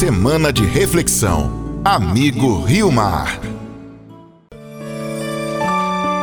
[0.00, 1.82] Semana de reflexão.
[1.84, 3.38] Amigo Rio Mar.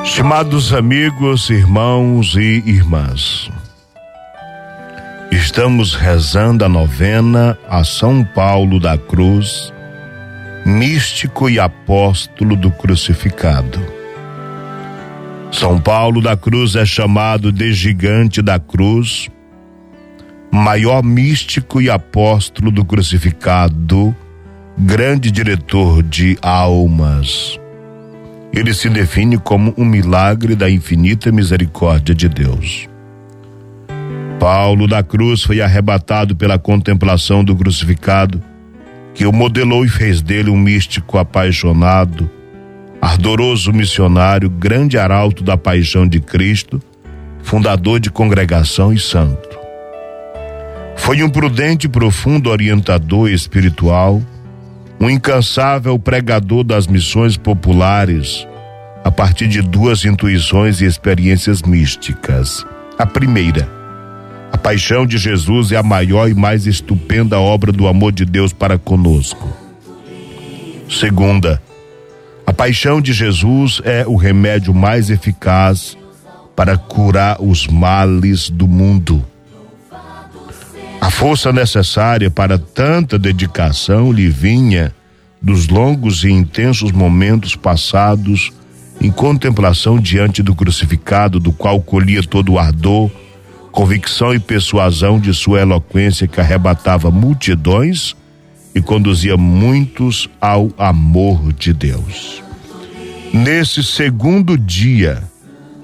[0.04, 3.52] Estimados amigos, irmãos e irmãs,
[5.32, 9.72] estamos rezando a novena a São Paulo da Cruz,
[10.66, 13.80] místico e apóstolo do crucificado.
[15.52, 19.30] São Paulo da Cruz é chamado de gigante da cruz,
[20.52, 24.16] maior místico e apóstolo do crucificado,
[24.78, 27.60] grande diretor de almas.
[28.54, 32.88] Ele se define como um milagre da infinita misericórdia de Deus.
[34.40, 38.42] Paulo da Cruz foi arrebatado pela contemplação do crucificado,
[39.14, 42.30] que o modelou e fez dele um místico apaixonado,
[43.02, 46.82] ardoroso missionário, grande arauto da paixão de Cristo,
[47.42, 49.47] fundador de congregação e santo.
[51.08, 54.22] Foi um prudente e profundo orientador espiritual,
[55.00, 58.46] um incansável pregador das missões populares,
[59.06, 62.66] a partir de duas intuições e experiências místicas.
[63.00, 63.70] A primeira,
[64.52, 68.52] a paixão de Jesus é a maior e mais estupenda obra do amor de Deus
[68.52, 69.48] para conosco.
[70.90, 71.62] Segunda,
[72.46, 75.98] a paixão de Jesus é o remédio mais eficaz
[76.54, 79.26] para curar os males do mundo.
[81.08, 84.94] A força necessária para tanta dedicação lhe vinha
[85.42, 88.52] dos longos e intensos momentos passados
[89.00, 93.10] em contemplação diante do crucificado, do qual colhia todo o ardor,
[93.72, 98.14] convicção e persuasão de sua eloquência que arrebatava multidões
[98.76, 102.44] e conduzia muitos ao amor de Deus.
[103.34, 105.24] Nesse segundo dia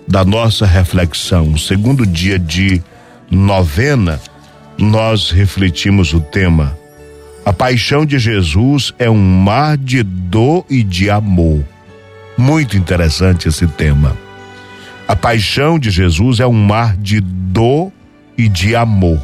[0.06, 2.84] da nossa reflexão, segundo dia de
[3.32, 4.20] novena,
[4.84, 6.78] nós refletimos o tema.
[7.46, 11.64] A paixão de Jesus é um mar de dor e de amor.
[12.38, 14.16] Muito interessante esse tema.
[15.08, 17.92] A paixão de Jesus é um mar de dor
[18.38, 19.20] e de amor.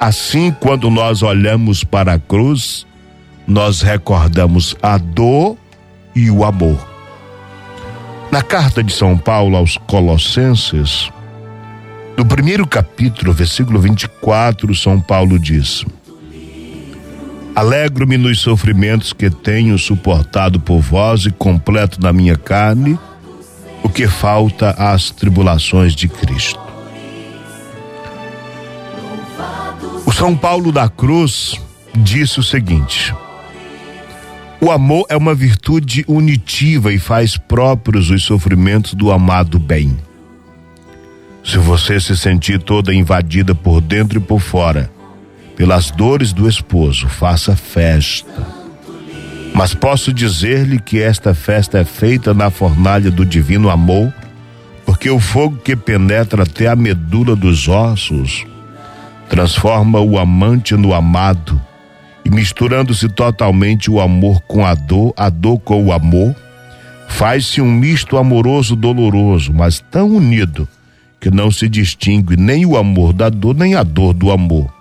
[0.00, 2.86] Assim, quando nós olhamos para a cruz,
[3.46, 5.56] nós recordamos a dor
[6.14, 6.86] e o amor.
[8.30, 11.10] Na carta de São Paulo aos Colossenses,
[12.18, 15.84] no primeiro capítulo, versículo 24, São Paulo diz:
[17.54, 22.98] Alegro-me nos sofrimentos que tenho suportado por vós e completo na minha carne
[23.84, 26.58] o que falta às tribulações de Cristo.
[30.04, 31.54] O São Paulo da Cruz
[31.94, 33.14] disse o seguinte:
[34.60, 40.07] O amor é uma virtude unitiva e faz próprios os sofrimentos do amado bem.
[41.44, 44.90] Se você se sentir toda invadida por dentro e por fora,
[45.56, 48.46] pelas dores do esposo, faça festa.
[49.54, 54.12] Mas posso dizer-lhe que esta festa é feita na fornalha do divino amor,
[54.84, 58.46] porque o fogo que penetra até a medula dos ossos
[59.28, 61.60] transforma o amante no amado,
[62.24, 66.34] e misturando-se totalmente o amor com a dor, a dor com o amor,
[67.08, 70.68] faz-se um misto amoroso doloroso, mas tão unido
[71.20, 74.72] que não se distingue nem o amor da dor, nem a dor do amor.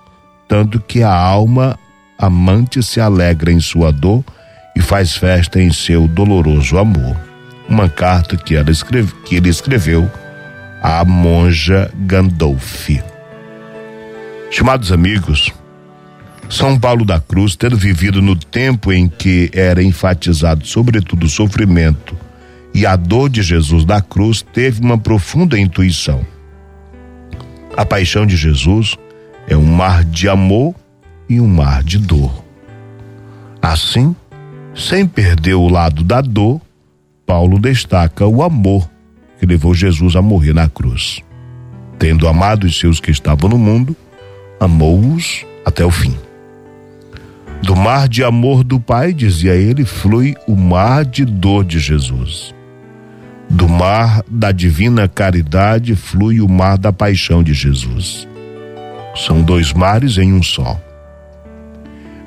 [0.47, 1.77] Tanto que a alma
[2.17, 4.23] amante se alegra em sua dor
[4.75, 7.17] e faz festa em seu doloroso amor.
[7.67, 10.09] Uma carta que, ela escreve, que ele escreveu
[10.81, 13.01] à monja Gandolfi.
[14.49, 15.51] Chamados amigos,
[16.49, 22.26] São Paulo da Cruz, tendo vivido no tempo em que era enfatizado sobretudo o sofrimento
[22.77, 26.23] e a dor de Jesus da cruz teve uma profunda intuição.
[27.75, 28.95] A paixão de Jesus
[29.47, 30.75] é um mar de amor
[31.27, 32.45] e um mar de dor.
[33.59, 34.15] Assim,
[34.75, 36.61] sem perder o lado da dor,
[37.25, 38.88] Paulo destaca o amor
[39.39, 41.23] que levou Jesus a morrer na cruz.
[41.97, 43.97] Tendo amado os seus que estavam no mundo,
[44.59, 46.15] amou-os até o fim.
[47.63, 52.56] Do mar de amor do Pai, dizia ele, flui o mar de dor de Jesus.
[53.77, 58.27] Mar da divina caridade flui o mar da paixão de Jesus.
[59.15, 60.81] São dois mares em um só.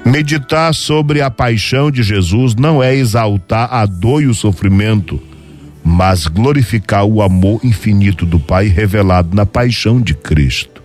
[0.07, 5.21] Meditar sobre a paixão de Jesus não é exaltar a dor e o sofrimento,
[5.83, 10.81] mas glorificar o amor infinito do Pai revelado na paixão de Cristo.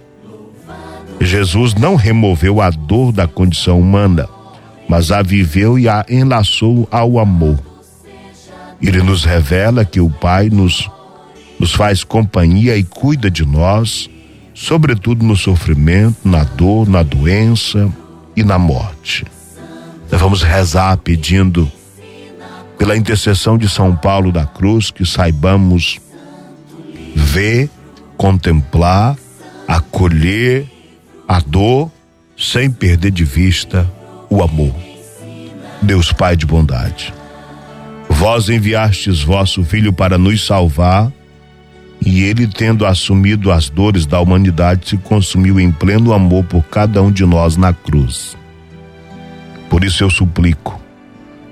[1.22, 4.28] Jesus não removeu a dor da condição humana,
[4.90, 7.75] mas a viveu e a enlaçou ao amor
[8.82, 10.90] ele nos revela que o Pai nos,
[11.60, 14.10] nos faz companhia e cuida de nós,
[14.54, 17.92] sobretudo no sofrimento, na dor, na doença
[18.36, 19.26] e na morte.
[20.12, 21.72] Nós vamos rezar pedindo
[22.78, 26.00] pela intercessão de São Paulo da Cruz que saibamos
[27.16, 27.70] ver,
[28.18, 29.18] contemplar,
[29.68, 30.70] acolher
[31.28, 31.90] a dor
[32.38, 33.90] sem perder de vista
[34.30, 34.76] o amor.
[35.82, 37.14] Deus Pai de bondade,
[38.26, 41.12] vós enviastes vosso Filho para nos salvar,
[42.04, 47.04] e ele, tendo assumido as dores da humanidade, se consumiu em pleno amor por cada
[47.04, 48.36] um de nós na cruz.
[49.70, 50.82] Por isso eu suplico,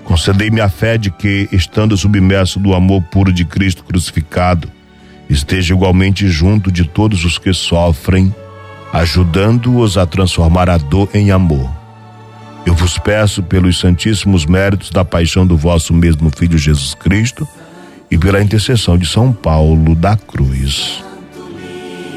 [0.03, 4.67] concedei-me a fé de que, estando submerso do amor puro de Cristo crucificado,
[5.29, 8.33] esteja igualmente junto de todos os que sofrem,
[8.91, 11.82] ajudando-os a transformar a dor em amor.
[12.65, 17.47] Eu vos peço pelos santíssimos méritos da paixão do vosso mesmo Filho Jesus Cristo
[18.09, 21.03] e pela intercessão de São Paulo da Cruz.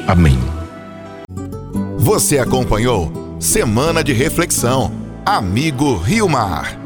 [0.07, 0.39] Amém.
[1.99, 4.93] Você acompanhou Semana de Reflexão.
[5.25, 6.86] Amigo Rio Mar.